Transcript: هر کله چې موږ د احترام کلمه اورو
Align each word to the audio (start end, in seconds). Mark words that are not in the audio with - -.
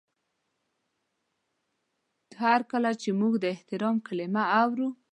هر 2.43 2.61
کله 2.71 2.89
چې 3.01 3.09
موږ 3.19 3.33
د 3.39 3.45
احترام 3.55 3.95
کلمه 4.07 4.43
اورو 4.61 4.87